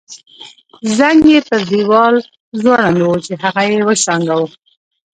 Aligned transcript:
زنګ 0.97 1.19
یې 1.31 1.39
پر 1.47 1.61
دیوال 1.71 2.15
ځوړند 2.61 2.97
وو 3.01 3.15
چې 3.25 3.33
هغه 3.43 3.61
یې 3.71 3.79
وشرنګاوه. 3.87 4.47